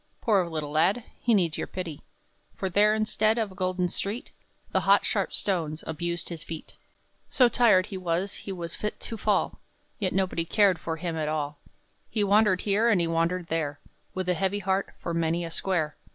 Poor 0.19 0.49
little 0.49 0.71
lad! 0.71 1.03
he 1.19 1.31
needs 1.35 1.59
your 1.59 1.67
pity; 1.67 2.01
For 2.55 2.71
there, 2.71 2.95
instead 2.95 3.37
of 3.37 3.51
a 3.51 3.53
golden 3.53 3.87
street, 3.87 4.31
The 4.71 4.79
hot, 4.79 5.05
sharp 5.05 5.31
stones 5.31 5.83
abused 5.85 6.29
his 6.29 6.43
feet. 6.43 6.75
So 7.29 7.47
tired 7.47 7.85
he 7.85 7.97
was 7.97 8.33
he 8.37 8.51
was 8.51 8.73
fit 8.73 8.99
to 9.01 9.15
fall, 9.15 9.59
Yet 9.99 10.11
nobody 10.13 10.43
cared 10.43 10.79
for 10.79 10.95
him 10.97 11.15
at 11.15 11.27
all; 11.27 11.59
He 12.09 12.23
wandered 12.23 12.61
here, 12.61 12.89
and 12.89 12.99
he 12.99 13.05
wandered 13.05 13.45
there, 13.49 13.79
With 14.15 14.27
a 14.27 14.33
heavy 14.33 14.57
heart, 14.57 14.91
for 14.97 15.13
many 15.13 15.45
a 15.45 15.51
square. 15.51 15.95